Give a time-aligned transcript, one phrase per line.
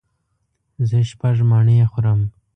[0.87, 2.21] زه شپږ مڼې خورم.